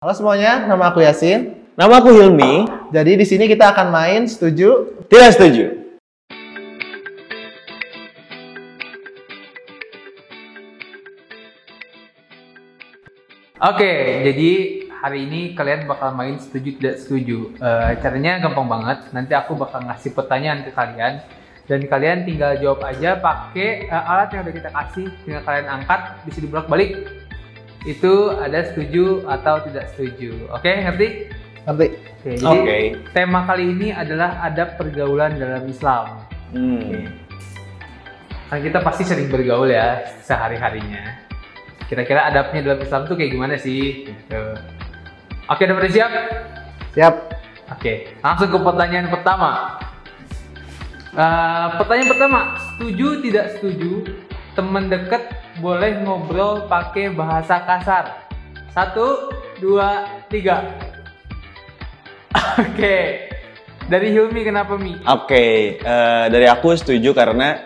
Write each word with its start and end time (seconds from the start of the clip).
Halo 0.00 0.16
semuanya, 0.16 0.64
nama 0.64 0.88
aku 0.88 1.04
Yasin. 1.04 1.60
Nama 1.76 2.00
aku 2.00 2.08
Hilmi. 2.16 2.64
Jadi 2.88 3.20
di 3.20 3.26
sini 3.28 3.44
kita 3.44 3.68
akan 3.68 3.92
main 3.92 4.24
setuju. 4.24 4.96
Tidak 5.12 5.30
setuju. 5.36 5.64
Oke, 13.60 13.92
jadi 14.24 14.52
hari 14.88 15.28
ini 15.28 15.52
kalian 15.52 15.84
bakal 15.84 16.16
main 16.16 16.40
setuju 16.40 16.80
tidak 16.80 16.96
setuju. 17.04 17.52
Eh, 17.60 18.00
caranya 18.00 18.40
gampang 18.40 18.72
banget. 18.72 19.04
Nanti 19.12 19.36
aku 19.36 19.52
bakal 19.52 19.84
ngasih 19.84 20.16
pertanyaan 20.16 20.64
ke 20.64 20.72
kalian 20.72 21.20
dan 21.68 21.80
kalian 21.84 22.24
tinggal 22.24 22.56
jawab 22.56 22.88
aja 22.88 23.20
pakai 23.20 23.84
eh, 23.84 24.04
alat 24.08 24.32
yang 24.32 24.48
udah 24.48 24.54
kita 24.64 24.70
kasih. 24.72 25.06
Tinggal 25.28 25.44
kalian 25.44 25.68
angkat, 25.68 26.24
bisa 26.24 26.40
dibolak 26.40 26.72
balik. 26.72 27.19
Itu 27.88 28.36
ada 28.36 28.60
setuju 28.68 29.24
atau 29.24 29.64
tidak 29.64 29.88
setuju. 29.94 30.52
Oke, 30.52 30.68
ngerti? 30.68 31.08
Ngerti? 31.64 31.86
Oke, 32.20 32.30
jadi 32.36 32.44
Oke. 32.44 32.76
tema 33.16 33.48
kali 33.48 33.72
ini 33.72 33.88
adalah 33.96 34.44
adab 34.44 34.76
pergaulan 34.76 35.40
dalam 35.40 35.64
Islam. 35.64 36.28
Hmm. 36.52 37.08
Kan 38.52 38.60
kita 38.60 38.84
pasti 38.84 39.08
sering 39.08 39.32
bergaul 39.32 39.70
ya 39.72 40.04
sehari-harinya. 40.20 41.30
Kira-kira 41.88 42.28
adabnya 42.28 42.60
dalam 42.60 42.80
Islam 42.84 43.08
tuh 43.08 43.16
kayak 43.16 43.32
gimana 43.32 43.54
sih? 43.56 44.10
Gitu. 44.10 44.42
Oke, 45.48 45.64
udah 45.64 45.76
pada 45.80 45.90
siap? 45.90 46.10
Siap. 46.92 47.14
Oke, 47.70 48.18
langsung 48.20 48.50
ke 48.50 48.58
pertanyaan 48.58 49.08
pertama. 49.08 49.50
Eh, 51.10 51.66
pertanyaan 51.74 52.10
pertama, 52.14 52.40
setuju 52.58 53.06
tidak 53.22 53.46
setuju? 53.58 53.90
Teman 54.54 54.90
dekat 54.90 55.22
boleh 55.60 56.00
ngobrol 56.02 56.64
pakai 56.66 57.12
bahasa 57.12 57.60
kasar. 57.68 58.24
Satu, 58.72 59.28
dua, 59.60 60.08
tiga. 60.32 60.64
Oke, 62.64 63.28
dari 63.86 64.08
Hilmi 64.16 64.40
kenapa 64.40 64.80
Mi? 64.80 64.96
Oke, 65.04 65.76
eh, 65.76 66.24
dari 66.32 66.48
aku 66.48 66.72
setuju 66.72 67.12
karena 67.12 67.60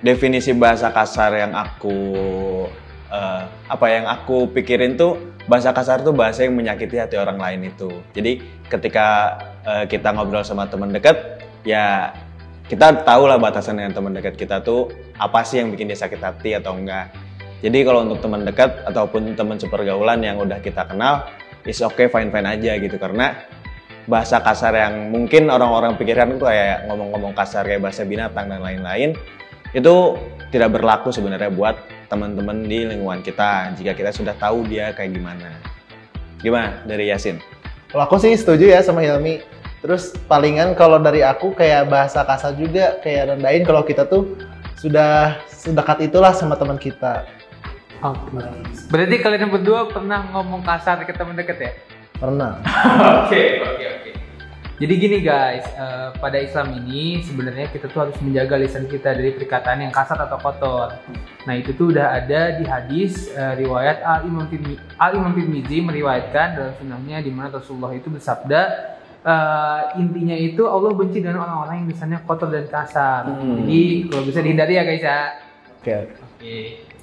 definisi 0.00 0.56
bahasa 0.56 0.88
kasar 0.88 1.36
yang 1.36 1.52
aku 1.52 1.98
eh, 3.12 3.42
apa 3.68 3.86
yang 3.92 4.08
aku 4.08 4.48
pikirin 4.54 4.96
tuh 4.96 5.36
bahasa 5.44 5.76
kasar 5.76 6.00
tuh 6.00 6.16
bahasa 6.16 6.48
yang 6.48 6.56
menyakiti 6.56 6.96
hati 6.96 7.20
orang 7.20 7.36
lain 7.36 7.68
itu. 7.68 7.92
Jadi 8.16 8.40
ketika 8.72 9.36
eh, 9.68 9.84
kita 9.84 10.16
ngobrol 10.16 10.46
sama 10.46 10.64
teman 10.64 10.94
dekat, 10.94 11.44
ya 11.66 12.14
kita 12.64 13.04
tahu 13.04 13.28
lah 13.28 13.36
batasan 13.36 13.76
dengan 13.76 13.92
teman 13.92 14.16
dekat 14.16 14.40
kita 14.40 14.64
tuh 14.64 14.88
apa 15.20 15.44
sih 15.44 15.60
yang 15.60 15.68
bikin 15.68 15.92
dia 15.92 16.00
sakit 16.00 16.20
hati 16.22 16.56
atau 16.56 16.72
enggak. 16.72 17.23
Jadi 17.64 17.80
kalau 17.80 18.04
untuk 18.04 18.20
teman 18.20 18.44
dekat 18.44 18.84
ataupun 18.84 19.32
teman 19.32 19.56
sepergaulan 19.56 20.20
yang 20.20 20.36
udah 20.36 20.60
kita 20.60 20.84
kenal, 20.84 21.24
is 21.64 21.80
okay 21.80 22.12
fine 22.12 22.28
fine 22.28 22.44
aja 22.44 22.76
gitu 22.76 23.00
karena 23.00 23.32
bahasa 24.04 24.36
kasar 24.44 24.76
yang 24.76 25.08
mungkin 25.08 25.48
orang-orang 25.48 25.96
pikirkan 25.96 26.36
itu 26.36 26.44
kayak 26.44 26.84
ngomong-ngomong 26.92 27.32
kasar 27.32 27.64
kayak 27.64 27.80
bahasa 27.80 28.04
binatang 28.04 28.52
dan 28.52 28.60
lain-lain 28.60 29.16
itu 29.72 30.20
tidak 30.52 30.76
berlaku 30.76 31.08
sebenarnya 31.08 31.48
buat 31.48 31.80
teman-teman 32.12 32.68
di 32.68 32.84
lingkungan 32.84 33.24
kita 33.24 33.72
jika 33.80 33.96
kita 33.96 34.12
sudah 34.12 34.36
tahu 34.36 34.68
dia 34.68 34.92
kayak 34.92 35.16
gimana. 35.16 35.56
Gimana 36.44 36.84
dari 36.84 37.08
Yasin? 37.08 37.40
Kalau 37.88 38.04
aku 38.04 38.20
sih 38.20 38.36
setuju 38.36 38.68
ya 38.68 38.84
sama 38.84 39.00
Hilmi. 39.00 39.40
Terus 39.80 40.12
palingan 40.28 40.76
kalau 40.76 41.00
dari 41.00 41.24
aku 41.24 41.56
kayak 41.56 41.88
bahasa 41.88 42.24
kasar 42.28 42.56
juga 42.56 43.00
kayak 43.00 43.36
rendahin 43.36 43.64
kalau 43.64 43.84
kita 43.84 44.04
tuh 44.04 44.36
sudah 44.76 45.40
sedekat 45.48 46.12
itulah 46.12 46.36
sama 46.36 46.60
teman 46.60 46.76
kita. 46.76 47.24
Oke. 48.04 48.36
Berarti 48.92 49.16
kalian 49.24 49.48
berdua 49.48 49.88
pernah 49.88 50.28
ngomong 50.28 50.60
kasar 50.60 51.00
ke 51.08 51.12
teman 51.16 51.32
dekat 51.32 51.56
ya? 51.56 51.72
Pernah. 52.20 52.60
Oke, 53.24 53.58
oke, 53.64 53.84
oke. 53.84 54.10
Jadi 54.74 54.94
gini 54.98 55.18
guys, 55.22 55.66
eh, 55.78 56.10
pada 56.18 56.34
Islam 56.34 56.74
ini 56.82 57.22
sebenarnya 57.22 57.70
kita 57.70 57.86
tuh 57.86 58.10
harus 58.10 58.16
menjaga 58.18 58.58
lisan 58.58 58.90
kita 58.90 59.14
dari 59.14 59.30
perkataan 59.34 59.86
yang 59.86 59.94
kasar 59.94 60.18
atau 60.18 60.34
kotor. 60.38 60.98
Nah 61.46 61.54
itu 61.54 61.74
tuh 61.78 61.94
udah 61.94 62.18
ada 62.18 62.58
di 62.58 62.66
hadis 62.66 63.30
eh, 63.30 63.54
riwayat 63.54 64.02
Al 64.02 64.26
Imam 64.26 64.50
Tirmi- 64.50 64.78
Al 64.98 65.14
Imam 65.14 65.30
Tirmizi 65.30 65.78
meriwayatkan 65.78 66.46
dalam 66.58 66.74
sunnahnya 66.74 67.22
di 67.22 67.30
mana 67.30 67.54
Rasulullah 67.54 67.94
itu 67.94 68.10
bersabda 68.10 68.62
eh, 69.22 69.82
intinya 70.02 70.34
itu 70.34 70.66
Allah 70.66 70.90
benci 70.90 71.22
dengan 71.22 71.46
orang-orang 71.46 71.86
yang 71.86 71.88
lisannya 71.94 72.18
kotor 72.26 72.50
dan 72.50 72.66
kasar. 72.66 73.30
Hmm. 73.30 73.62
Jadi 73.62 74.10
kalau 74.10 74.22
bisa 74.26 74.38
dihindari 74.42 74.74
ya 74.74 74.82
guys 74.82 75.02
ya. 75.06 75.20
Oke. 75.78 75.92
Oke. 76.18 76.93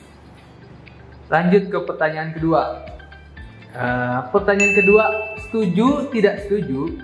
Lanjut 1.31 1.71
ke 1.71 1.77
pertanyaan 1.87 2.35
kedua. 2.35 2.83
Eh, 3.71 4.19
pertanyaan 4.35 4.75
kedua, 4.75 5.03
setuju 5.47 6.11
tidak 6.11 6.43
setuju? 6.43 6.99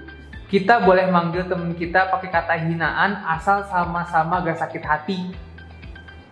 Kita 0.52 0.84
boleh 0.84 1.08
manggil 1.08 1.48
teman 1.48 1.72
kita 1.76 2.12
pakai 2.12 2.28
kata 2.28 2.56
hinaan 2.60 3.24
asal 3.24 3.64
sama-sama 3.72 4.44
gak 4.44 4.60
sakit 4.60 4.84
hati. 4.84 5.20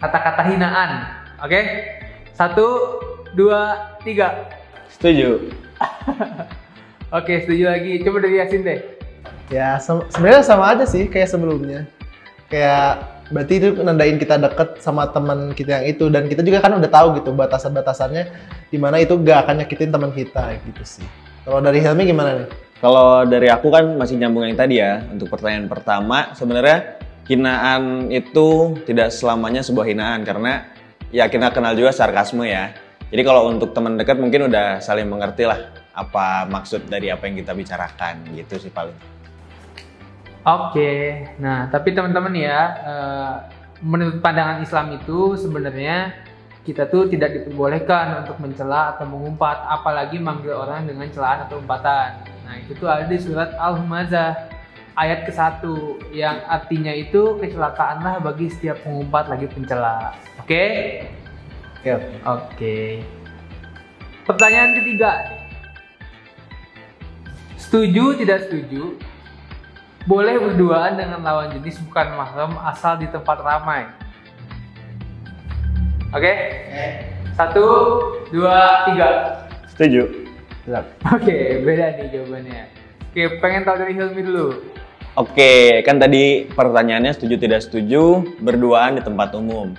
Kata-kata 0.04 0.44
hinaan, 0.52 1.08
oke? 1.40 1.62
Satu, 2.36 3.00
dua, 3.32 3.96
tiga. 4.04 4.52
Setuju. 4.92 5.52
Oke, 7.16 7.48
setuju 7.48 7.72
lagi. 7.72 8.04
Coba 8.04 8.28
dari 8.28 8.44
Yasin 8.44 8.64
deh. 8.64 8.80
Ya 9.48 9.80
sebenarnya 9.80 10.44
sama 10.44 10.76
aja 10.76 10.84
sih 10.84 11.08
kayak 11.08 11.32
sebelumnya. 11.32 11.88
Kayak 12.52 13.15
berarti 13.34 13.54
itu 13.58 13.68
nandain 13.82 14.22
kita 14.22 14.38
deket 14.38 14.82
sama 14.82 15.10
teman 15.10 15.50
kita 15.58 15.82
yang 15.82 15.86
itu 15.90 16.06
dan 16.14 16.30
kita 16.30 16.46
juga 16.46 16.62
kan 16.62 16.78
udah 16.78 16.92
tahu 16.92 17.18
gitu 17.18 17.34
batasan-batasannya 17.34 18.24
di 18.70 18.78
mana 18.78 19.02
itu 19.02 19.18
gak 19.18 19.50
akan 19.50 19.66
nyakitin 19.66 19.90
teman 19.90 20.12
kita 20.14 20.58
gitu 20.62 20.84
sih. 20.86 21.08
Kalau 21.46 21.62
dari 21.62 21.82
Helmi 21.82 22.10
gimana 22.10 22.42
nih? 22.42 22.48
Kalau 22.82 23.26
dari 23.26 23.48
aku 23.50 23.72
kan 23.74 23.98
masih 23.98 24.18
nyambung 24.18 24.46
yang 24.46 24.58
tadi 24.58 24.78
ya. 24.82 25.02
Untuk 25.10 25.32
pertanyaan 25.32 25.66
pertama, 25.66 26.34
sebenarnya 26.38 27.02
hinaan 27.26 28.14
itu 28.14 28.78
tidak 28.86 29.10
selamanya 29.10 29.66
sebuah 29.66 29.86
hinaan 29.90 30.22
karena 30.22 30.70
ya 31.10 31.26
kita 31.26 31.50
kenal 31.50 31.74
juga 31.74 31.94
sarkasme 31.94 32.46
ya. 32.46 32.74
Jadi 33.10 33.22
kalau 33.22 33.50
untuk 33.50 33.74
teman 33.74 33.98
dekat 33.98 34.18
mungkin 34.18 34.50
udah 34.50 34.82
saling 34.82 35.06
mengerti 35.06 35.46
lah 35.46 35.74
apa 35.96 36.44
maksud 36.50 36.92
dari 36.92 37.08
apa 37.08 37.26
yang 37.30 37.40
kita 37.40 37.56
bicarakan 37.56 38.36
gitu 38.36 38.60
sih 38.60 38.74
paling. 38.74 39.15
Oke, 40.46 41.26
nah 41.42 41.66
tapi 41.74 41.90
teman-teman 41.90 42.30
ya, 42.38 42.60
eh, 42.86 43.34
menurut 43.82 44.22
pandangan 44.22 44.62
Islam 44.62 44.94
itu 44.94 45.34
sebenarnya 45.42 46.14
kita 46.62 46.86
tuh 46.86 47.10
tidak 47.10 47.34
diperbolehkan 47.34 48.22
untuk 48.22 48.38
mencela 48.38 48.94
atau 48.94 49.10
mengumpat, 49.10 49.66
apalagi 49.66 50.22
manggil 50.22 50.54
orang 50.54 50.86
dengan 50.86 51.10
celaan 51.10 51.50
atau 51.50 51.58
umpatan. 51.58 52.22
Nah 52.46 52.62
itu 52.62 52.78
tuh 52.78 52.86
ada 52.86 53.10
di 53.10 53.18
surat 53.18 53.58
Al-Humazah 53.58 54.38
ayat 54.94 55.26
ke-1 55.26 55.66
yang 56.14 56.38
artinya 56.46 56.94
itu 56.94 57.42
kecelakaanlah 57.42 58.22
bagi 58.22 58.46
setiap 58.50 58.86
pengumpat 58.86 59.26
lagi 59.30 59.50
pencela. 59.50 60.14
Oke? 60.38 60.66
Oke, 61.82 61.90
oke. 61.90 62.10
Oke. 62.22 62.78
Pertanyaan 64.26 64.78
ketiga. 64.78 65.12
Setuju 67.58 68.18
tidak 68.18 68.50
setuju? 68.50 68.98
Boleh 70.06 70.38
berduaan 70.38 71.02
dengan 71.02 71.26
lawan 71.26 71.50
jenis 71.50 71.82
bukan 71.90 72.14
mahram 72.14 72.54
asal 72.62 73.02
di 73.02 73.10
tempat 73.10 73.42
ramai. 73.42 73.90
Oke? 76.14 76.34
Satu, 77.34 77.66
dua, 78.30 78.86
tiga. 78.86 79.10
Setuju. 79.74 80.06
Oke, 81.10 81.62
beda 81.66 81.98
nih 81.98 82.08
jawabannya. 82.14 82.64
Oke, 83.10 83.22
pengen 83.42 83.66
tahu 83.66 83.76
dari 83.82 83.94
Hilmi 83.98 84.22
dulu. 84.22 84.62
Oke, 85.18 85.82
kan 85.82 85.98
tadi 85.98 86.54
pertanyaannya 86.54 87.16
setuju 87.18 87.36
tidak 87.42 87.66
setuju 87.66 88.22
berduaan 88.46 88.98
di 88.98 89.02
tempat 89.02 89.34
umum. 89.34 89.74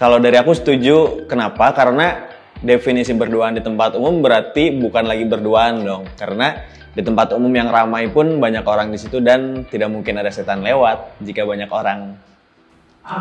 Kalau 0.00 0.16
dari 0.16 0.40
aku 0.40 0.56
setuju, 0.56 1.28
kenapa? 1.28 1.76
Karena 1.76 2.32
definisi 2.64 3.12
berduaan 3.12 3.56
di 3.56 3.62
tempat 3.64 3.92
umum 3.92 4.24
berarti 4.24 4.72
bukan 4.72 5.04
lagi 5.04 5.28
berduaan 5.28 5.84
dong. 5.84 6.08
Karena 6.16 6.64
di 6.90 7.02
tempat 7.06 7.30
umum 7.38 7.50
yang 7.54 7.70
ramai 7.70 8.10
pun 8.10 8.42
banyak 8.42 8.66
orang 8.66 8.90
di 8.90 8.98
situ 8.98 9.22
dan 9.22 9.62
tidak 9.70 9.90
mungkin 9.94 10.18
ada 10.18 10.30
setan 10.30 10.66
lewat 10.66 11.22
jika 11.22 11.46
banyak 11.46 11.70
orang. 11.70 12.18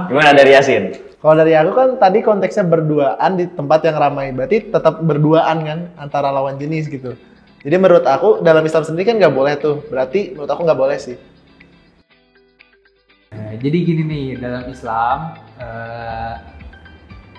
Gimana 0.09 0.33
dari 0.33 0.57
Yasin? 0.57 1.09
Kalau 1.19 1.35
dari 1.35 1.51
aku 1.51 1.71
kan 1.75 1.89
tadi 1.99 2.23
konteksnya 2.23 2.63
berduaan 2.63 3.35
di 3.35 3.45
tempat 3.51 3.83
yang 3.83 3.97
ramai, 3.99 4.31
berarti 4.31 4.71
tetap 4.71 5.03
berduaan 5.03 5.57
kan 5.67 5.79
antara 5.99 6.31
lawan 6.31 6.55
jenis 6.55 6.87
gitu. 6.87 7.13
Jadi 7.59 7.75
menurut 7.75 8.07
aku 8.07 8.39
dalam 8.39 8.63
Islam 8.63 8.87
sendiri 8.87 9.03
kan 9.11 9.15
nggak 9.19 9.35
boleh 9.35 9.53
tuh, 9.59 9.83
berarti 9.91 10.31
menurut 10.31 10.47
aku 10.47 10.61
nggak 10.63 10.79
boleh 10.79 10.97
sih. 10.97 11.19
Nah, 13.35 13.53
jadi 13.59 13.77
gini 13.83 14.03
nih 14.07 14.25
dalam 14.39 14.63
Islam 14.71 15.35
eh, 15.59 16.33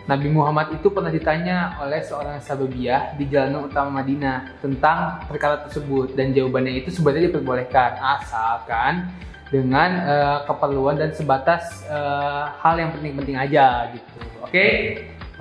Nabi 0.08 0.29
Muhammad 0.32 0.73
itu 0.75 0.88
pernah 0.88 1.12
ditanya 1.12 1.76
oleh 1.81 2.00
seorang 2.00 2.41
sahabiah 2.41 3.12
di 3.20 3.29
jalan 3.29 3.69
utama 3.69 4.00
Madinah 4.00 4.56
tentang 4.64 5.20
perkara 5.29 5.67
tersebut 5.69 6.17
dan 6.17 6.32
jawabannya 6.32 6.81
itu 6.81 6.88
sebenarnya 6.88 7.29
diperbolehkan 7.29 8.00
asalkan 8.00 9.12
dengan 9.50 9.91
eh, 10.06 10.38
keperluan 10.47 10.97
dan 10.97 11.11
sebatas 11.12 11.85
eh, 11.85 12.44
hal 12.62 12.75
yang 12.79 12.91
penting-penting 12.97 13.37
aja 13.37 13.91
gitu. 13.93 14.19
Oke? 14.47 14.67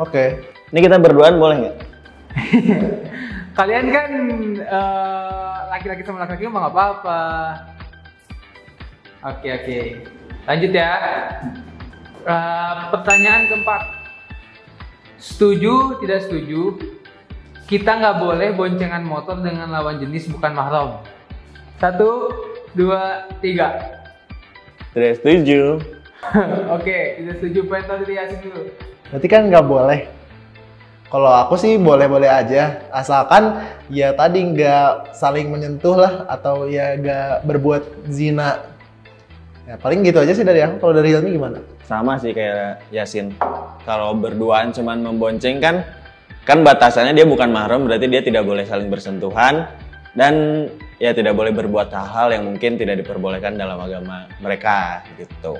Oke. 0.02 0.24
Ini 0.70 0.80
kita 0.86 0.98
berduaan 1.02 1.38
boleh 1.38 1.56
nggak? 1.66 1.78
Kalian 3.58 3.86
kan 3.94 4.10
eh, 4.60 5.60
laki-laki 5.70 6.02
sama 6.04 6.26
laki-laki 6.26 6.50
mah 6.50 6.62
nggak 6.68 6.76
apa-apa. 6.76 7.22
Oke 9.34 9.48
oke. 9.52 9.80
Lanjut 10.48 10.72
ya. 10.74 10.92
Eh, 12.26 12.76
pertanyaan 12.92 13.48
keempat. 13.48 13.99
Setuju 15.20 16.00
tidak 16.00 16.24
setuju? 16.24 16.80
Kita 17.68 18.00
nggak 18.00 18.18
boleh 18.24 18.50
boncengan 18.56 19.04
motor 19.04 19.44
dengan 19.44 19.68
lawan 19.68 20.00
jenis 20.00 20.32
bukan 20.32 20.56
mahram. 20.56 21.04
Satu, 21.76 22.32
dua, 22.72 23.28
tiga. 23.44 24.00
Tidak 24.96 25.20
setuju. 25.20 25.84
Oke, 26.76 27.20
tidak 27.20 27.36
setuju. 27.44 27.60
Dari 27.68 28.14
Yasin 28.16 28.40
dulu. 28.48 28.62
Berarti 29.12 29.28
kan 29.28 29.42
nggak 29.52 29.68
boleh. 29.68 30.00
Kalau 31.10 31.32
aku 31.36 31.58
sih 31.60 31.76
boleh-boleh 31.76 32.30
aja, 32.30 32.86
asalkan 32.94 33.60
ya 33.90 34.14
tadi 34.14 34.46
nggak 34.46 35.18
saling 35.18 35.50
menyentuh 35.50 35.98
lah 35.98 36.14
atau 36.32 36.70
ya 36.70 36.96
nggak 36.96 37.44
berbuat 37.44 38.08
zina. 38.08 38.79
Ya 39.70 39.78
paling 39.78 40.02
gitu 40.02 40.18
aja 40.18 40.34
sih 40.34 40.42
dari 40.42 40.66
aku. 40.66 40.82
Kalau 40.82 40.98
dari 40.98 41.14
Hilmi 41.14 41.38
gimana? 41.38 41.62
Sama 41.86 42.18
sih 42.18 42.34
kayak 42.34 42.90
Yasin. 42.90 43.38
Kalau 43.86 44.18
berduaan 44.18 44.74
cuman 44.74 44.98
membonceng 45.06 45.62
kan, 45.62 45.86
kan 46.42 46.66
batasannya 46.66 47.14
dia 47.14 47.30
bukan 47.30 47.54
mahram, 47.54 47.86
berarti 47.86 48.10
dia 48.10 48.26
tidak 48.26 48.50
boleh 48.50 48.66
saling 48.66 48.90
bersentuhan 48.90 49.70
dan 50.18 50.66
ya 50.98 51.14
tidak 51.14 51.38
boleh 51.38 51.54
berbuat 51.54 51.94
hal-hal 51.94 52.34
yang 52.34 52.50
mungkin 52.50 52.82
tidak 52.82 53.06
diperbolehkan 53.06 53.62
dalam 53.62 53.78
agama 53.78 54.26
mereka 54.42 55.06
gitu. 55.22 55.54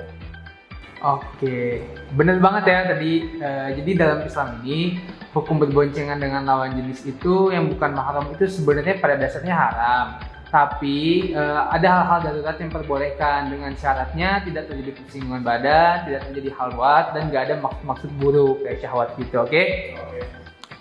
Oke, 1.06 1.86
bener 2.10 2.42
banget 2.42 2.66
ya 2.66 2.78
tadi. 2.90 3.30
Eh, 3.38 3.68
jadi 3.78 3.90
dalam 3.94 4.26
Islam 4.26 4.58
ini 4.66 4.98
hukum 5.30 5.62
berboncengan 5.62 6.18
dengan 6.18 6.42
lawan 6.50 6.74
jenis 6.74 7.06
itu 7.06 7.54
yang 7.54 7.70
bukan 7.70 7.94
mahram 7.94 8.26
itu 8.34 8.50
sebenarnya 8.50 8.98
pada 8.98 9.14
dasarnya 9.14 9.54
haram. 9.54 10.06
Tapi 10.50 11.30
eh, 11.30 11.62
ada 11.70 12.02
hal-hal 12.02 12.18
darurat 12.26 12.58
yang 12.58 12.74
diperbolehkan 12.74 13.54
dengan 13.54 13.70
syaratnya 13.78 14.42
tidak 14.42 14.66
terjadi 14.66 14.98
persinggungan 14.98 15.46
badan, 15.46 16.10
tidak 16.10 16.26
terjadi 16.26 16.50
halwat 16.58 17.14
dan 17.14 17.30
nggak 17.30 17.42
ada 17.46 17.54
maksud-maksud 17.62 18.10
buruk 18.18 18.66
kayak 18.66 18.82
syahwat 18.82 19.14
gitu. 19.14 19.46
Oke? 19.46 19.94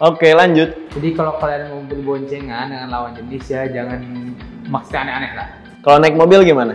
Oke 0.01 0.33
lanjut. 0.33 0.73
Jadi 0.97 1.09
kalau 1.13 1.37
kalian 1.37 1.69
mau 1.69 1.85
berboncengan 1.85 2.73
dengan 2.73 2.89
lawan 2.89 3.13
jenis 3.13 3.45
ya 3.45 3.69
jangan 3.69 4.01
maksudnya 4.65 5.05
aneh-aneh 5.05 5.31
lah. 5.37 5.47
Kalau 5.85 5.97
naik 6.01 6.17
mobil 6.17 6.41
gimana? 6.41 6.73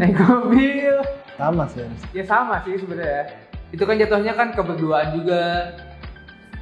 Naik 0.00 0.16
mobil. 0.16 1.04
Sama 1.36 1.68
sih. 1.68 1.84
Ya 2.16 2.24
sama 2.24 2.64
sih 2.64 2.80
sebenarnya. 2.80 3.28
Itu 3.76 3.84
kan 3.84 4.00
jatuhnya 4.00 4.32
kan 4.32 4.56
keberduaan 4.56 5.20
juga. 5.20 5.76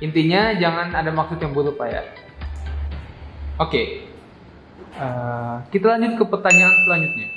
Intinya 0.03 0.51
jangan 0.59 0.99
ada 0.99 1.15
maksud 1.15 1.39
yang 1.39 1.55
buruk 1.55 1.79
pak 1.79 1.89
ya. 1.95 2.03
Oke. 3.63 4.10
Eh, 4.91 5.57
kita 5.71 5.97
lanjut 5.97 6.13
ke 6.19 6.25
pertanyaan 6.27 6.77
selanjutnya. 6.83 7.29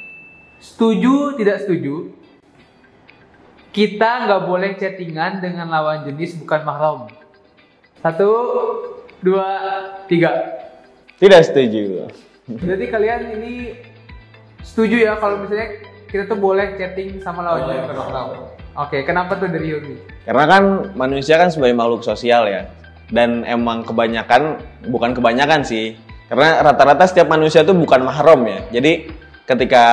Setuju 0.57 1.37
tidak 1.37 1.57
setuju? 1.61 2.09
Kita 3.73 4.25
nggak 4.25 4.43
boleh 4.45 4.71
chattingan 4.77 5.41
dengan 5.41 5.69
lawan 5.69 6.05
jenis 6.05 6.37
bukan 6.41 6.61
mahram. 6.65 6.99
Satu, 8.01 8.29
dua, 9.21 9.47
tiga. 10.09 10.29
Tidak 11.17 11.41
setuju. 11.45 12.09
Jadi 12.49 12.85
kalian 12.89 13.21
ini 13.39 13.53
setuju 14.61 14.99
ya 14.99 15.13
kalau 15.17 15.41
misalnya 15.45 15.79
kita 16.09 16.29
tuh 16.29 16.37
boleh 16.37 16.75
chatting 16.75 17.21
sama 17.21 17.41
lawan 17.45 17.69
jenis 17.69 17.81
bukan 17.89 17.97
mahram. 17.97 18.29
Oke, 18.73 19.05
kenapa 19.05 19.37
tuh 19.37 19.53
dari 19.53 19.69
Yogi? 19.69 19.95
Karena 20.25 20.45
kan 20.49 20.63
manusia 20.97 21.37
kan 21.37 21.53
sebagai 21.53 21.77
makhluk 21.77 22.01
sosial 22.01 22.49
ya. 22.49 22.65
Dan 23.13 23.45
emang 23.45 23.85
kebanyakan, 23.85 24.57
bukan 24.89 25.13
kebanyakan 25.13 25.61
sih. 25.61 25.93
Karena 26.27 26.63
rata-rata 26.63 27.03
setiap 27.07 27.27
manusia 27.29 27.61
tuh 27.61 27.75
bukan 27.75 28.03
mahram 28.03 28.41
ya. 28.47 28.59
Jadi 28.79 29.11
ketika 29.43 29.85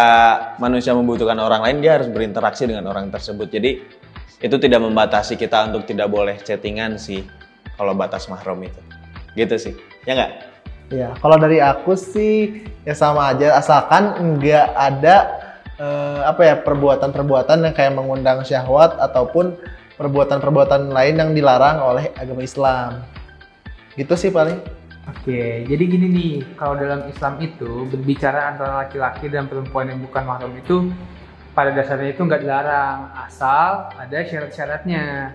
manusia 0.62 0.94
membutuhkan 0.94 1.36
orang 1.38 1.66
lain, 1.66 1.82
dia 1.82 1.98
harus 1.98 2.08
berinteraksi 2.08 2.70
dengan 2.70 2.86
orang 2.88 3.10
tersebut. 3.10 3.50
Jadi 3.50 3.82
itu 4.40 4.56
tidak 4.56 4.80
membatasi 4.80 5.36
kita 5.36 5.68
untuk 5.68 5.84
tidak 5.84 6.08
boleh 6.08 6.38
chattingan 6.40 6.96
sih. 6.96 7.26
Kalau 7.76 7.92
batas 7.92 8.30
mahram 8.30 8.60
itu. 8.62 8.80
Gitu 9.36 9.56
sih. 9.58 9.74
Ya 10.08 10.16
nggak? 10.16 10.32
Ya, 10.90 11.14
kalau 11.22 11.38
dari 11.38 11.62
aku 11.62 11.94
sih 11.94 12.66
ya 12.82 12.98
sama 12.98 13.30
aja 13.30 13.54
asalkan 13.54 14.10
nggak 14.34 14.74
ada 14.74 15.16
eh, 15.78 16.20
apa 16.26 16.42
ya 16.42 16.54
perbuatan-perbuatan 16.66 17.62
yang 17.62 17.74
kayak 17.78 17.94
mengundang 17.94 18.42
syahwat 18.42 18.98
ataupun 18.98 19.54
perbuatan-perbuatan 19.94 20.90
lain 20.90 21.14
yang 21.14 21.30
dilarang 21.30 21.78
oleh 21.78 22.10
agama 22.18 22.42
Islam. 22.42 23.06
Gitu 23.94 24.16
sih 24.18 24.34
paling. 24.34 24.79
Oke, 25.08 25.64
jadi 25.64 25.82
gini 25.88 26.06
nih, 26.12 26.34
kalau 26.60 26.76
dalam 26.76 27.08
Islam 27.08 27.40
itu 27.40 27.88
berbicara 27.88 28.52
antara 28.52 28.84
laki-laki 28.84 29.32
dan 29.32 29.48
perempuan 29.48 29.88
yang 29.88 30.00
bukan 30.04 30.22
mahram 30.28 30.52
itu 30.52 30.92
pada 31.56 31.72
dasarnya 31.72 32.12
itu 32.12 32.20
nggak 32.20 32.44
dilarang, 32.44 33.08
asal 33.16 33.88
ada 33.96 34.18
syarat-syaratnya. 34.20 35.32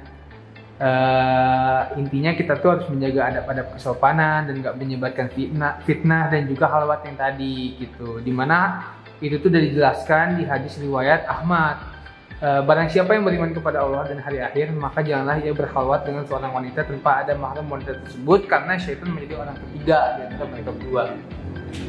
Eh, 0.75 1.81
intinya 1.97 2.35
kita 2.35 2.59
tuh 2.59 2.77
harus 2.77 2.87
menjaga 2.91 3.31
adab-adab 3.31 3.79
kesopanan 3.79 4.51
dan 4.51 4.59
nggak 4.59 4.75
menyebarkan 4.75 5.27
fitnah, 5.31 5.79
fitnah 5.87 6.27
dan 6.27 6.45
juga 6.51 6.67
halwat 6.67 7.07
yang 7.07 7.17
tadi 7.17 7.79
gitu. 7.79 8.19
Di 8.19 8.29
mana 8.29 8.83
itu 9.23 9.39
tuh 9.39 9.49
udah 9.49 9.63
dijelaskan 9.65 10.37
di 10.37 10.43
hadis 10.45 10.77
riwayat 10.77 11.25
Ahmad. 11.25 11.94
Eh, 12.35 12.61
barang 12.67 12.91
siapa 12.91 13.15
yang 13.15 13.23
beriman 13.23 13.55
kepada 13.55 13.79
Allah 13.79 14.11
dan 14.11 14.19
hari 14.19 14.43
akhir, 14.43 14.75
maka 14.75 14.99
janganlah 14.99 15.39
ia 15.39 15.55
berkhalwat 15.55 16.03
dengan 16.03 16.27
seorang 16.27 16.51
wanita 16.51 16.83
tanpa 16.83 17.23
ada 17.23 17.31
mahram 17.31 17.63
wanita 17.63 17.95
tersebut 18.03 18.43
karena 18.51 18.75
syaitan 18.75 19.07
menjadi 19.07 19.39
orang 19.39 19.55
ketiga 19.55 20.19
di 20.19 20.21
antara 20.27 20.45
mereka 20.51 20.69
berdua. 20.75 21.03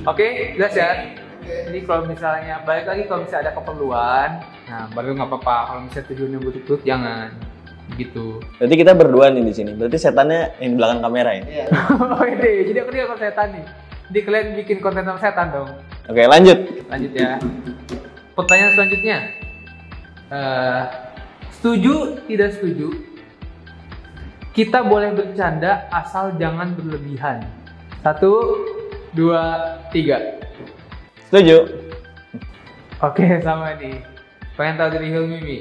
Oke, 0.07 0.55
jelas 0.55 0.71
ya? 0.79 0.91
Jadi 1.43 1.79
kalau 1.83 2.07
misalnya 2.07 2.63
balik 2.63 2.87
lagi 2.87 3.03
kalau 3.11 3.27
misalnya 3.27 3.51
ada 3.51 3.55
keperluan, 3.59 4.29
nah 4.71 4.83
baru 4.95 5.19
nggak 5.19 5.29
apa-apa. 5.35 5.57
Kalau 5.67 5.81
misalnya 5.83 6.07
tujuannya 6.15 6.39
buruk-buruk 6.39 6.83
jangan 6.87 7.29
gitu. 7.99 8.27
Berarti 8.63 8.75
kita 8.79 8.93
berdua 8.95 9.27
nih 9.35 9.43
di 9.51 9.55
sini. 9.55 9.71
Berarti 9.75 9.99
setannya 9.99 10.63
yang 10.63 10.71
di 10.75 10.77
belakang 10.79 11.01
kamera 11.03 11.31
ya? 11.43 11.43
Iya. 11.43 11.67
oh 12.15 12.23
ide, 12.23 12.71
jadi 12.71 12.79
aku 12.87 12.91
dia 12.95 13.07
setan 13.19 13.51
nih. 13.51 13.67
Jadi 14.15 14.21
kalian 14.23 14.47
bikin 14.63 14.79
konten 14.79 15.03
sama 15.03 15.19
setan 15.19 15.51
dong. 15.51 15.71
Oke 16.07 16.23
lanjut. 16.23 16.59
Lanjut 16.87 17.13
ya. 17.19 17.35
Pertanyaan 18.39 18.73
selanjutnya. 18.79 19.46
Eh, 20.27 20.85
setuju 21.55 22.19
tidak 22.27 22.59
setuju? 22.59 22.91
Kita 24.51 24.83
boleh 24.83 25.15
bercanda 25.15 25.87
asal 25.95 26.35
jangan 26.35 26.75
berlebihan. 26.75 27.47
Satu, 28.03 28.59
dua, 29.15 29.77
tiga. 29.95 30.19
Setuju. 31.31 31.71
Oke, 33.05 33.39
sama 33.47 33.79
nih. 33.79 34.03
Pengen 34.59 34.75
tahu 34.81 34.89
dari 34.99 35.09
Hilmi 35.15 35.39
Mi? 35.45 35.59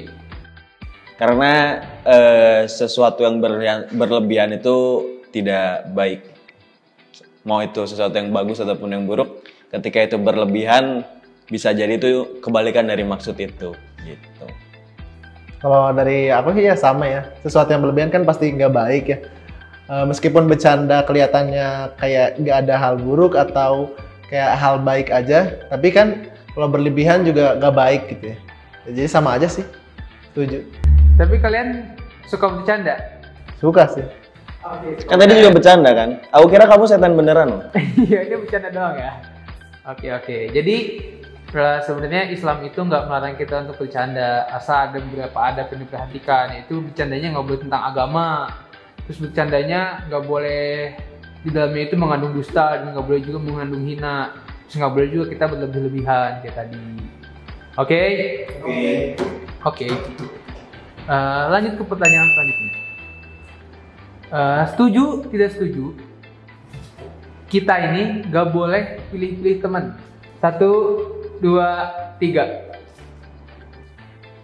Karena 1.14 1.80
eh, 2.02 2.62
sesuatu 2.66 3.22
yang 3.22 3.38
berlebihan, 3.38 3.86
berlebihan 3.94 4.50
itu 4.56 4.76
tidak 5.30 5.86
baik. 5.94 6.20
Mau 7.46 7.62
itu 7.62 7.86
sesuatu 7.86 8.18
yang 8.18 8.34
bagus 8.34 8.58
ataupun 8.58 8.90
yang 8.90 9.06
buruk, 9.06 9.46
ketika 9.70 10.02
itu 10.02 10.16
berlebihan 10.18 11.06
bisa 11.46 11.70
jadi 11.70 11.94
itu 11.94 12.42
kebalikan 12.42 12.90
dari 12.90 13.06
maksud 13.06 13.38
itu. 13.38 13.70
Gitu. 14.06 14.46
Kalau 15.58 15.90
dari 15.90 16.30
aku 16.30 16.54
sih 16.54 16.70
ya 16.70 16.78
sama 16.78 17.10
ya. 17.10 17.26
Sesuatu 17.42 17.74
yang 17.74 17.82
berlebihan 17.82 18.14
kan 18.14 18.22
pasti 18.22 18.54
nggak 18.54 18.70
baik 18.70 19.04
ya. 19.10 19.18
Eh, 19.86 20.04
meskipun 20.06 20.50
bercanda 20.50 21.06
kelihatannya 21.06 21.94
kayak 21.98 22.42
nggak 22.42 22.56
ada 22.66 22.74
hal 22.74 22.94
buruk 22.98 23.38
atau 23.38 23.94
kayak 24.26 24.58
hal 24.58 24.82
baik 24.82 25.14
aja, 25.14 25.54
tapi 25.70 25.94
kan 25.94 26.26
kalau 26.58 26.66
berlebihan 26.66 27.22
juga 27.22 27.54
nggak 27.54 27.74
baik 27.74 28.02
gitu 28.10 28.34
ya. 28.34 28.36
Jadi 28.90 29.06
sama 29.06 29.38
aja 29.38 29.46
sih. 29.46 29.62
Setuju. 30.30 30.66
Tapi 31.14 31.38
kalian 31.38 31.94
suka 32.26 32.50
bercanda? 32.50 32.98
Suka 33.62 33.86
sih. 33.86 34.02
Oke. 34.66 35.06
Kan 35.06 35.22
tadi 35.22 35.38
juga 35.38 35.54
bercanda 35.54 35.90
kan? 35.94 36.18
Aku 36.34 36.50
kira 36.50 36.66
kamu 36.66 36.84
setan 36.90 37.14
beneran 37.14 37.46
loh. 37.54 37.62
Iya, 38.10 38.26
ini 38.26 38.34
bercanda 38.42 38.68
doang 38.74 38.98
ya. 38.98 39.12
Oke 39.86 40.10
oke. 40.10 40.36
Jadi 40.50 40.76
eh, 41.56 41.80
sebenarnya 41.82 42.28
Islam 42.28 42.60
itu 42.68 42.78
nggak 42.78 43.08
melarang 43.08 43.34
kita 43.40 43.64
untuk 43.64 43.80
bercanda, 43.80 44.44
asal 44.52 44.92
ada 44.92 44.98
beberapa 45.00 45.38
adab 45.40 45.72
yang 45.72 45.80
diperhatikan. 45.88 46.44
Yaitu 46.52 46.84
bercandanya 46.84 47.26
nggak 47.32 47.46
boleh 47.48 47.60
tentang 47.64 47.82
agama. 47.88 48.28
Terus 49.08 49.18
bercandanya 49.24 49.80
nggak 50.06 50.24
boleh 50.28 50.94
di 51.40 51.50
dalamnya 51.54 51.82
itu 51.88 51.96
mengandung 51.96 52.32
dusta 52.36 52.82
dan 52.82 52.92
nggak 52.92 53.06
boleh 53.06 53.20
juga 53.24 53.38
mengandung 53.40 53.82
hina. 53.88 54.36
Terus 54.68 54.76
nggak 54.76 54.92
boleh 54.92 55.08
juga 55.08 55.24
kita 55.32 55.44
berlebih-lebihan 55.48 56.30
kayak 56.44 56.54
tadi. 56.54 56.86
Oke? 57.80 58.02
Oke. 58.60 58.92
Oke. 59.64 59.86
Eh, 61.06 61.44
lanjut 61.48 61.72
ke 61.80 61.84
pertanyaan 61.88 62.28
selanjutnya. 62.30 62.72
Eh, 64.26 64.62
setuju 64.74 65.04
tidak 65.32 65.50
setuju? 65.56 66.06
kita 67.46 67.74
ini 67.90 68.26
gak 68.26 68.50
boleh 68.50 68.98
pilih-pilih 69.10 69.62
teman. 69.62 69.94
Satu, 70.42 70.70
dua, 71.40 71.68
tiga. 72.22 72.66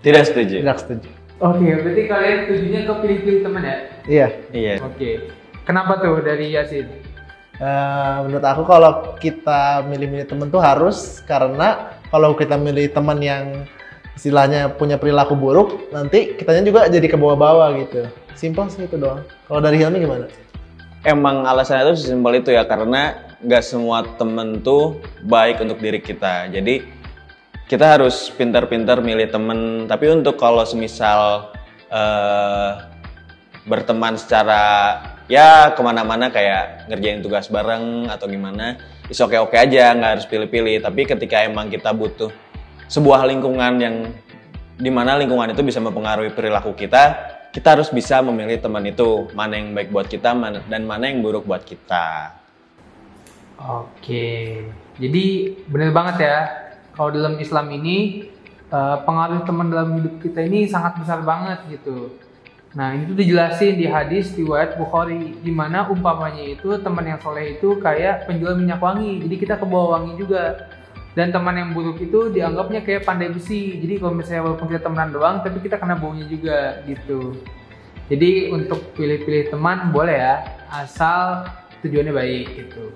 Tidak 0.02 0.22
setuju. 0.26 0.54
Tidak 0.60 0.78
setuju. 0.78 1.08
Oke, 1.42 1.68
berarti 1.82 2.02
kalian 2.06 2.38
tujuannya 2.50 2.80
ke 2.86 2.92
pilih-pilih 3.02 3.40
teman 3.42 3.62
ya? 3.62 3.76
Iya. 4.06 4.28
Iya. 4.54 4.74
Oke. 4.82 5.10
Kenapa 5.62 5.98
tuh 6.02 6.22
dari 6.22 6.54
Yasin? 6.54 6.86
Eh, 7.62 8.16
menurut 8.26 8.42
aku 8.42 8.62
kalau 8.66 9.14
kita 9.22 9.86
milih-milih 9.86 10.26
temen 10.26 10.50
tuh 10.50 10.58
harus 10.58 11.22
karena 11.22 11.94
kalau 12.10 12.34
kita 12.34 12.58
milih 12.58 12.90
teman 12.90 13.22
yang 13.22 13.62
istilahnya 14.18 14.74
punya 14.74 14.98
perilaku 14.98 15.38
buruk, 15.38 15.88
nanti 15.94 16.34
kitanya 16.34 16.66
juga 16.66 16.80
jadi 16.90 17.06
ke 17.06 17.14
bawah-bawah 17.14 17.78
gitu. 17.78 18.10
Simpel 18.34 18.66
sih 18.66 18.90
itu 18.90 18.98
doang. 18.98 19.22
Kalau 19.46 19.60
dari 19.62 19.78
Hilmi 19.78 20.02
gimana? 20.02 20.26
Emang 21.06 21.46
alasannya 21.46 21.94
itu 21.94 22.10
simpel 22.10 22.42
itu 22.42 22.50
ya 22.50 22.66
karena 22.66 23.14
nggak 23.42 23.62
semua 23.66 24.06
temen 24.16 24.62
tuh 24.62 25.02
baik 25.26 25.58
untuk 25.62 25.82
diri 25.82 25.98
kita. 25.98 26.46
Jadi 26.48 26.82
kita 27.66 27.98
harus 27.98 28.30
pintar-pintar 28.30 29.02
milih 29.02 29.28
temen. 29.28 29.90
Tapi 29.90 30.14
untuk 30.14 30.38
kalau 30.38 30.62
semisal 30.62 31.50
eh, 31.90 32.70
berteman 33.66 34.18
secara 34.18 34.62
ya 35.26 35.70
ke 35.74 35.80
mana-mana 35.82 36.30
kayak 36.30 36.90
ngerjain 36.90 37.22
tugas 37.22 37.50
bareng 37.50 38.10
atau 38.10 38.26
gimana, 38.30 38.78
is 39.10 39.18
oke-oke 39.18 39.54
aja, 39.58 39.94
nggak 39.94 40.10
harus 40.18 40.26
pilih-pilih. 40.30 40.82
Tapi 40.82 41.06
ketika 41.06 41.42
emang 41.42 41.70
kita 41.70 41.90
butuh 41.90 42.30
sebuah 42.86 43.26
lingkungan 43.26 43.72
yang 43.82 43.96
di 44.78 44.90
mana 44.90 45.14
lingkungan 45.18 45.54
itu 45.54 45.62
bisa 45.62 45.78
mempengaruhi 45.78 46.34
perilaku 46.34 46.74
kita, 46.74 47.30
kita 47.54 47.78
harus 47.78 47.92
bisa 47.92 48.18
memilih 48.24 48.58
teman 48.58 48.82
itu 48.88 49.30
mana 49.36 49.60
yang 49.60 49.76
baik 49.76 49.92
buat 49.92 50.08
kita 50.10 50.34
dan 50.66 50.82
mana 50.84 51.04
yang 51.10 51.22
buruk 51.22 51.46
buat 51.46 51.62
kita. 51.62 52.41
Oke, 53.62 54.58
jadi 54.98 55.24
benar 55.70 55.94
banget 55.94 56.26
ya. 56.26 56.38
Kalau 56.98 57.14
dalam 57.14 57.38
Islam 57.38 57.70
ini 57.70 58.26
eh, 58.66 58.96
pengaruh 59.06 59.46
teman 59.46 59.70
dalam 59.70 60.02
hidup 60.02 60.18
kita 60.18 60.42
ini 60.42 60.66
sangat 60.66 60.98
besar 60.98 61.22
banget 61.22 61.62
gitu. 61.70 62.10
Nah 62.74 62.96
ini 62.96 63.04
tuh 63.04 63.14
dijelasin 63.14 63.76
di 63.76 63.86
hadis 63.86 64.32
riwayat 64.34 64.80
Bukhari, 64.80 65.38
di 65.38 65.52
mana 65.52 65.86
umpamanya 65.92 66.42
itu 66.42 66.74
teman 66.80 67.04
yang 67.04 67.20
soleh 67.20 67.60
itu 67.60 67.76
kayak 67.78 68.24
penjual 68.26 68.56
minyak 68.56 68.80
wangi, 68.80 69.20
jadi 69.22 69.34
kita 69.36 69.54
ke 69.60 69.66
bawah 69.68 70.00
wangi 70.00 70.18
juga. 70.18 70.72
Dan 71.12 71.28
teman 71.28 71.52
yang 71.52 71.76
buruk 71.76 72.00
itu 72.00 72.32
dianggapnya 72.32 72.80
kayak 72.80 73.04
pandai 73.04 73.28
besi, 73.28 73.76
jadi 73.76 74.00
kalau 74.00 74.16
misalnya 74.16 74.48
walaupun 74.48 74.64
kita 74.72 74.80
temenan 74.80 75.12
doang, 75.12 75.36
tapi 75.44 75.60
kita 75.60 75.76
kena 75.76 76.00
baunya 76.00 76.24
juga 76.24 76.80
gitu. 76.88 77.36
Jadi 78.08 78.48
untuk 78.48 78.96
pilih-pilih 78.96 79.52
teman 79.52 79.92
boleh 79.92 80.16
ya, 80.16 80.40
asal 80.72 81.44
tujuannya 81.84 82.16
baik 82.16 82.46
gitu. 82.56 82.88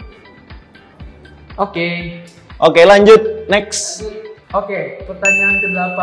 Oke. 1.57 2.21
Oke 2.61 2.85
lanjut 2.85 3.49
next. 3.49 4.05
Oke, 4.53 5.01
pertanyaan 5.09 5.57
ke-8. 5.65 6.01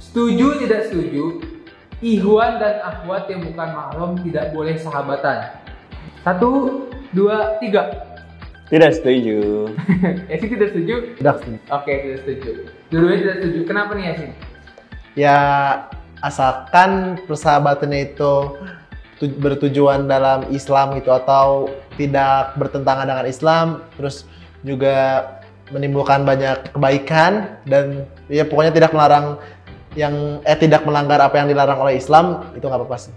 Setuju 0.00 0.46
tidak 0.64 0.88
setuju? 0.88 1.24
Ikhwan 2.00 2.56
dan 2.56 2.80
akhwat 2.80 3.28
yang 3.28 3.44
bukan 3.44 3.68
mahram 3.76 4.16
tidak 4.24 4.56
boleh 4.56 4.80
sahabatan. 4.80 5.52
Satu, 6.24 6.84
dua, 7.12 7.60
tiga. 7.60 8.08
Tidak 8.72 8.90
setuju. 8.96 9.68
Yasin 10.32 10.48
tidak 10.48 10.68
setuju? 10.72 10.94
Udah 11.20 11.36
sih. 11.44 11.56
Oke, 11.68 11.92
tidak 11.92 12.18
setuju. 12.24 12.50
Dua-duanya 12.88 13.20
tidak 13.20 13.36
setuju. 13.44 13.60
Kenapa 13.68 13.90
nih 13.96 14.04
Yasin? 14.12 14.30
Ya 15.12 15.38
asalkan 16.24 17.20
persahabatannya 17.28 18.12
itu 18.12 18.32
tu- 19.18 19.36
bertujuan 19.40 20.08
dalam 20.08 20.48
Islam 20.48 20.96
gitu 20.96 21.10
atau 21.12 21.68
tidak 21.98 22.54
bertentangan 22.54 23.06
dengan 23.08 23.26
Islam, 23.26 23.66
terus 23.98 24.24
juga 24.62 25.26
menimbulkan 25.68 26.24
banyak 26.24 26.72
kebaikan 26.72 27.60
dan 27.68 28.08
ya 28.32 28.48
pokoknya 28.48 28.72
tidak 28.72 28.90
melarang 28.96 29.36
yang 29.96 30.40
eh 30.44 30.56
tidak 30.56 30.84
melanggar 30.84 31.20
apa 31.20 31.40
yang 31.40 31.48
dilarang 31.48 31.78
oleh 31.80 32.00
Islam 32.00 32.48
itu 32.56 32.64
nggak 32.64 32.80
apa-apa 32.80 32.96
sih. 32.98 33.14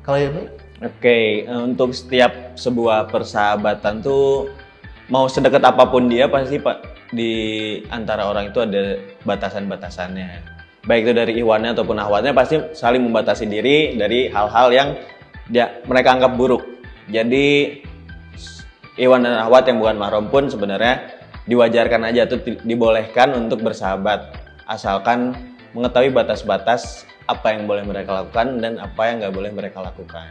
Kalau 0.00 0.18
ya 0.18 0.30
Oke, 0.80 1.44
eh, 1.44 1.60
untuk 1.60 1.92
setiap 1.92 2.56
sebuah 2.56 3.12
persahabatan 3.12 4.00
tuh 4.00 4.48
mau 5.12 5.28
sedekat 5.28 5.60
apa 5.60 5.84
pun 5.84 6.08
dia 6.08 6.24
pasti 6.24 6.56
pak 6.56 6.80
di 7.12 7.32
antara 7.92 8.24
orang 8.24 8.48
itu 8.48 8.64
ada 8.64 8.96
batasan-batasannya. 9.28 10.40
Baik 10.88 11.04
itu 11.04 11.12
dari 11.12 11.32
ikhwannya 11.36 11.76
ataupun 11.76 12.00
ahwatnya 12.00 12.32
pasti 12.32 12.56
saling 12.72 13.04
membatasi 13.04 13.44
diri 13.44 13.92
dari 14.00 14.32
hal-hal 14.32 14.72
yang 14.72 14.88
dia 15.52 15.84
mereka 15.84 16.16
anggap 16.16 16.32
buruk. 16.38 16.64
Jadi 17.12 17.76
ikhwan 19.00 19.24
dan 19.24 19.40
ahwat 19.40 19.64
yang 19.64 19.80
bukan 19.80 19.96
mahram 19.96 20.28
pun 20.28 20.52
sebenarnya 20.52 21.08
diwajarkan 21.48 22.04
aja 22.04 22.28
tuh 22.28 22.44
di- 22.44 22.60
dibolehkan 22.68 23.32
untuk 23.32 23.64
bersahabat 23.64 24.36
asalkan 24.68 25.32
mengetahui 25.72 26.12
batas-batas 26.12 27.08
apa 27.24 27.56
yang 27.56 27.64
boleh 27.64 27.86
mereka 27.86 28.20
lakukan 28.20 28.60
dan 28.60 28.76
apa 28.76 29.02
yang 29.08 29.24
nggak 29.24 29.34
boleh 29.34 29.50
mereka 29.54 29.78
lakukan. 29.80 30.30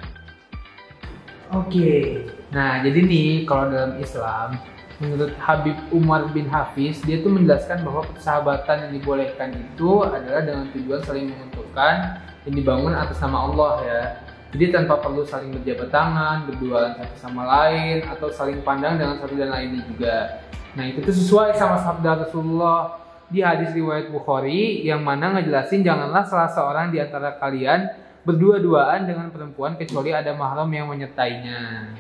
Oke. 1.50 2.22
Nah, 2.54 2.86
jadi 2.86 3.00
nih 3.10 3.50
kalau 3.50 3.74
dalam 3.74 3.98
Islam, 3.98 4.62
menurut 5.02 5.34
Habib 5.42 5.74
Umar 5.90 6.30
bin 6.30 6.46
Hafiz, 6.46 7.02
dia 7.02 7.24
tuh 7.26 7.34
menjelaskan 7.34 7.82
bahwa 7.82 8.06
persahabatan 8.06 8.86
yang 8.86 8.92
dibolehkan 9.02 9.50
itu 9.58 10.06
adalah 10.06 10.46
dengan 10.46 10.70
tujuan 10.76 11.02
saling 11.02 11.34
menguntungkan 11.34 12.22
yang 12.46 12.54
dibangun 12.54 12.94
atas 12.94 13.18
nama 13.18 13.50
Allah 13.50 13.74
ya. 13.82 14.02
Jadi 14.50 14.66
tanpa 14.74 14.98
perlu 14.98 15.22
saling 15.22 15.54
berjabat 15.54 15.94
tangan, 15.94 16.50
berduaan 16.50 16.98
satu 16.98 17.16
sama 17.22 17.46
lain, 17.46 18.02
atau 18.02 18.34
saling 18.34 18.66
pandang 18.66 18.98
dengan 18.98 19.22
satu 19.22 19.38
dan 19.38 19.54
lainnya 19.54 19.86
juga. 19.86 20.42
Nah 20.74 20.90
itu 20.90 21.06
tuh 21.06 21.14
sesuai 21.14 21.54
sama 21.54 21.78
sabda 21.78 22.26
Rasulullah 22.26 22.98
di 23.30 23.46
hadis 23.46 23.70
riwayat 23.78 24.10
Bukhari 24.10 24.82
yang 24.82 25.06
mana 25.06 25.38
ngejelasin 25.38 25.86
janganlah 25.86 26.26
salah 26.26 26.50
seorang 26.50 26.90
di 26.90 26.98
antara 26.98 27.38
kalian 27.38 27.86
berdua-duaan 28.26 29.06
dengan 29.06 29.30
perempuan 29.30 29.78
kecuali 29.78 30.18
ada 30.18 30.34
mahram 30.34 30.70
yang 30.74 30.90
menyertainya. 30.90 31.94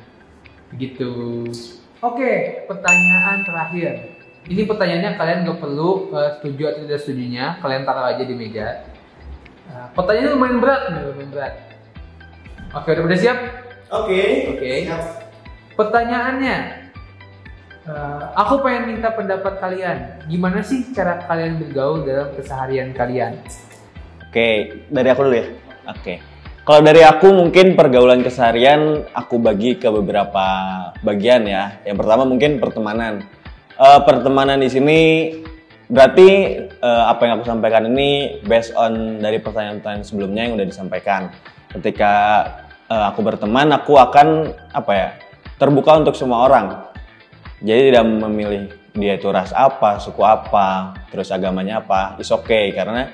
Begitu. 0.74 1.46
Oke, 2.02 2.66
pertanyaan 2.66 3.46
terakhir. 3.46 4.18
Ini 4.50 4.66
pertanyaannya 4.66 5.12
kalian 5.22 5.46
gak 5.46 5.60
perlu 5.62 6.10
eh, 6.18 6.30
setuju 6.42 6.64
atau 6.74 6.82
tidak 6.90 7.00
setujunya, 7.06 7.46
kalian 7.62 7.86
taruh 7.86 8.10
aja 8.10 8.24
di 8.26 8.34
meja. 8.34 8.90
Nah, 9.70 9.94
pertanyaannya 9.94 10.34
lumayan 10.34 10.58
berat 10.58 10.82
lumayan 10.90 11.30
berat. 11.30 11.69
Oke, 12.70 12.94
udah 12.94 13.04
pada 13.10 13.18
siap? 13.18 13.38
Oke. 13.90 14.22
Oke. 14.54 14.86
Pertanyaannya, 15.74 16.58
eh, 17.90 18.22
aku 18.38 18.62
pengen 18.62 18.94
minta 18.94 19.10
pendapat 19.10 19.58
kalian. 19.58 19.98
Gimana 20.30 20.62
sih 20.62 20.86
cara 20.94 21.18
kalian 21.26 21.58
bergaul 21.58 22.06
dalam 22.06 22.30
keseharian 22.38 22.94
kalian? 22.94 23.42
Oke, 24.30 24.86
dari 24.86 25.08
aku 25.10 25.22
dulu 25.26 25.38
ya. 25.42 25.48
Oke. 25.90 26.22
Kalau 26.62 26.86
dari 26.86 27.02
aku 27.02 27.34
mungkin 27.34 27.74
pergaulan 27.74 28.22
keseharian 28.22 29.10
aku 29.18 29.42
bagi 29.42 29.82
ke 29.82 29.90
beberapa 29.90 30.46
bagian 31.02 31.50
ya. 31.50 31.82
Yang 31.82 32.06
pertama 32.06 32.30
mungkin 32.30 32.62
pertemanan. 32.62 33.26
Eh, 33.82 34.00
pertemanan 34.06 34.62
di 34.62 34.70
sini 34.70 35.00
berarti 35.90 36.30
eh, 36.70 37.04
apa 37.10 37.26
yang 37.26 37.42
aku 37.42 37.50
sampaikan 37.50 37.90
ini 37.90 38.46
based 38.46 38.78
on 38.78 39.18
dari 39.18 39.42
pertanyaan-pertanyaan 39.42 40.06
sebelumnya 40.06 40.46
yang 40.46 40.54
udah 40.54 40.70
disampaikan. 40.70 41.34
Ketika 41.70 42.14
eh, 42.90 43.06
aku 43.14 43.20
berteman, 43.22 43.70
aku 43.74 43.98
akan 43.98 44.54
apa 44.74 44.92
ya 44.94 45.10
terbuka 45.60 46.00
untuk 46.00 46.16
semua 46.18 46.50
orang. 46.50 46.90
Jadi 47.60 47.92
tidak 47.92 48.06
memilih 48.08 48.62
dia 48.96 49.20
itu 49.20 49.28
ras 49.30 49.52
apa, 49.54 50.00
suku 50.02 50.24
apa, 50.24 50.96
terus 51.12 51.30
agamanya 51.30 51.84
apa, 51.84 52.18
is 52.18 52.32
okay 52.32 52.72
karena 52.74 53.12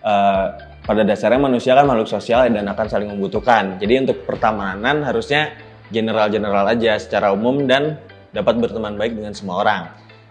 eh, 0.00 0.46
pada 0.88 1.04
dasarnya 1.04 1.36
manusia 1.36 1.76
kan 1.76 1.84
makhluk 1.84 2.08
sosial 2.08 2.48
dan 2.48 2.64
akan 2.64 2.86
saling 2.88 3.12
membutuhkan. 3.12 3.76
Jadi 3.76 4.08
untuk 4.08 4.24
pertemanan 4.24 5.04
harusnya 5.04 5.52
general-general 5.92 6.64
aja 6.64 6.96
secara 6.96 7.28
umum 7.32 7.68
dan 7.68 8.00
dapat 8.32 8.56
berteman 8.56 8.96
baik 8.96 9.16
dengan 9.16 9.36
semua 9.36 9.60
orang. 9.60 9.82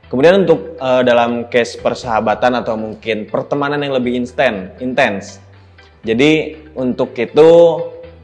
Kemudian 0.07 0.48
untuk 0.48 0.79
eh, 0.79 1.01
dalam 1.03 1.51
case 1.51 1.77
persahabatan 1.77 2.63
atau 2.63 2.79
mungkin 2.79 3.27
pertemanan 3.27 3.84
yang 3.84 3.93
lebih 3.93 4.17
instan, 4.17 4.74
intens. 4.81 5.43
Jadi 6.05 6.55
untuk 6.77 7.17
itu 7.17 7.49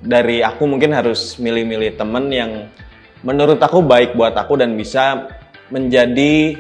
dari 0.04 0.44
aku 0.44 0.68
mungkin 0.68 0.92
harus 0.92 1.40
milih-milih 1.40 1.96
temen 1.96 2.28
yang 2.30 2.52
menurut 3.24 3.58
aku 3.58 3.80
baik 3.80 4.20
buat 4.20 4.36
aku 4.36 4.60
dan 4.60 4.76
bisa 4.76 5.32
menjadi 5.72 6.60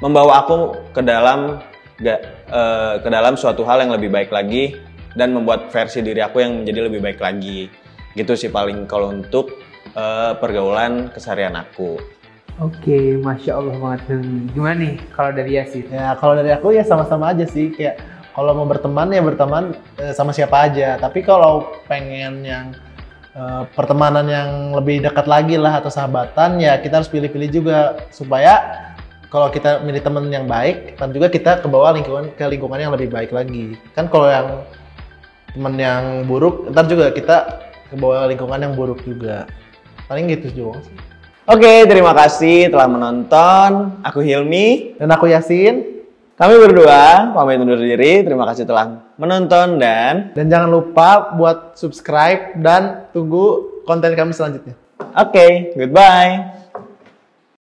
membawa 0.00 0.42
aku 0.42 0.74
ke 0.90 1.04
dalam 1.04 1.62
ga- 2.00 2.22
eh, 2.48 2.94
ke 3.04 3.08
dalam 3.12 3.36
suatu 3.38 3.62
hal 3.62 3.86
yang 3.86 3.92
lebih 3.94 4.10
baik 4.10 4.32
lagi 4.32 4.80
dan 5.12 5.36
membuat 5.36 5.68
versi 5.68 6.00
diri 6.00 6.24
aku 6.24 6.40
yang 6.40 6.64
menjadi 6.64 6.88
lebih 6.88 7.00
baik 7.04 7.20
lagi. 7.20 7.68
Gitu 8.16 8.32
sih 8.34 8.50
paling 8.50 8.88
kalau 8.88 9.12
untuk 9.12 9.52
eh, 9.94 10.32
pergaulan 10.40 11.12
keseharian 11.12 11.54
aku. 11.54 12.00
Oke, 12.60 13.16
masya 13.16 13.56
Allah 13.56 13.76
banget. 13.80 14.20
Gimana 14.52 14.76
nih 14.76 14.94
kalau 15.16 15.32
dari 15.32 15.56
Yasin? 15.56 15.88
Ya 15.88 16.12
kalau 16.20 16.36
dari 16.36 16.52
aku 16.52 16.76
ya 16.76 16.84
sama-sama 16.84 17.32
aja 17.32 17.48
sih 17.48 17.72
kayak 17.72 17.96
kalau 18.32 18.52
mau 18.56 18.66
berteman 18.68 19.12
ya 19.12 19.20
berteman 19.20 19.76
eh, 20.00 20.12
sama 20.16 20.32
siapa 20.32 20.68
aja. 20.68 20.96
Tapi 20.96 21.20
kalau 21.24 21.72
pengen 21.88 22.44
yang 22.44 22.66
eh, 23.36 23.62
pertemanan 23.76 24.24
yang 24.28 24.50
lebih 24.76 25.04
dekat 25.04 25.28
lagi 25.28 25.56
lah 25.60 25.80
atau 25.80 25.92
sahabatan 25.92 26.60
ya 26.60 26.80
kita 26.80 27.00
harus 27.00 27.12
pilih-pilih 27.12 27.48
juga 27.52 27.78
supaya 28.08 28.84
kalau 29.32 29.48
kita 29.48 29.80
milih 29.80 30.04
teman 30.04 30.28
yang 30.28 30.44
baik 30.44 31.00
dan 31.00 31.08
juga 31.08 31.32
kita 31.32 31.64
ke 31.64 31.68
bawah 31.68 31.96
lingkungan 31.96 32.32
ke 32.36 32.44
lingkungan 32.44 32.80
yang 32.80 32.92
lebih 32.92 33.08
baik 33.08 33.32
lagi. 33.32 33.76
Kan 33.96 34.08
kalau 34.12 34.28
yang 34.28 34.48
teman 35.52 35.74
yang 35.76 36.24
buruk 36.24 36.68
ntar 36.72 36.88
juga 36.88 37.12
kita 37.12 37.36
ke 37.92 37.96
bawah 38.00 38.24
lingkungan 38.28 38.60
yang 38.60 38.72
buruk 38.72 39.04
juga. 39.04 39.44
Paling 40.08 40.28
gitu 40.32 40.48
juga 40.52 40.80
sih. 40.84 40.96
Oke, 41.42 41.90
terima 41.90 42.14
kasih 42.14 42.70
telah 42.70 42.86
menonton. 42.86 43.98
Aku 44.06 44.22
Hilmi. 44.22 44.94
Dan 44.94 45.10
aku 45.10 45.26
Yasin. 45.26 45.91
Kami 46.32 46.54
berdua 46.56 47.28
pamit 47.36 47.60
undur 47.60 47.76
diri. 47.76 48.24
Terima 48.24 48.48
kasih 48.48 48.64
telah 48.64 49.04
menonton 49.20 49.76
dan 49.76 50.32
Dan 50.32 50.48
jangan 50.48 50.72
lupa 50.72 51.36
buat 51.36 51.76
subscribe 51.76 52.56
dan 52.56 53.04
tunggu 53.12 53.82
konten 53.84 54.16
kami 54.16 54.32
selanjutnya. 54.32 54.72
oke, 55.12 55.76
goodbye. 55.76 56.61